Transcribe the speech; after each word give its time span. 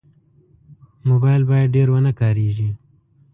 موبایل 1.09 1.41
باید 1.49 1.73
ډېر 1.75 1.87
ونه 1.91 2.11
کارېږي. 2.19 2.69